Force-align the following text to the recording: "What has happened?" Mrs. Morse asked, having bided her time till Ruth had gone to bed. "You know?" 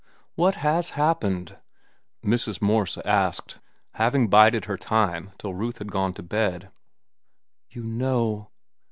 "What 0.33 0.55
has 0.55 0.89
happened?" 0.97 1.57
Mrs. 2.25 2.59
Morse 2.59 2.97
asked, 3.05 3.59
having 3.93 4.29
bided 4.29 4.65
her 4.65 4.75
time 4.75 5.29
till 5.37 5.53
Ruth 5.53 5.77
had 5.77 5.91
gone 5.91 6.13
to 6.15 6.23
bed. 6.23 6.71
"You 7.69 7.83
know?" 7.83 8.49